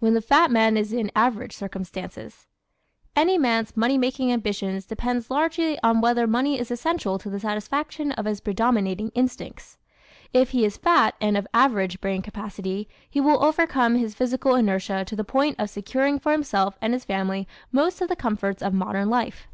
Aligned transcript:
When 0.00 0.12
the 0.12 0.20
Fat 0.20 0.50
Man 0.50 0.76
is 0.76 0.92
in 0.92 1.10
Average 1.16 1.54
Circumstances¶ 1.56 2.46
Any 3.18 3.38
man's 3.38 3.74
money 3.74 3.96
making 3.96 4.30
ambitions 4.30 4.84
depend 4.84 5.24
largely 5.30 5.78
on 5.82 6.02
whether 6.02 6.26
money 6.26 6.58
is 6.58 6.70
essential 6.70 7.18
to 7.18 7.30
the 7.30 7.40
satisfaction 7.40 8.12
of 8.12 8.26
his 8.26 8.42
predominating 8.42 9.08
instincts. 9.14 9.78
If 10.34 10.50
he 10.50 10.66
is 10.66 10.76
fat 10.76 11.14
and 11.22 11.38
of 11.38 11.46
average 11.54 12.02
brain 12.02 12.20
capacity 12.20 12.86
he 13.08 13.18
will 13.18 13.42
overcome 13.42 13.94
his 13.94 14.14
physical 14.14 14.56
inertia 14.56 15.06
to 15.06 15.16
the 15.16 15.24
point 15.24 15.58
of 15.58 15.70
securing 15.70 16.18
for 16.18 16.32
himself 16.32 16.76
and 16.82 16.92
his 16.92 17.06
family 17.06 17.48
most 17.72 18.02
of 18.02 18.08
the 18.10 18.14
comforts 18.16 18.60
of 18.62 18.74
modern 18.74 19.08
life. 19.08 19.48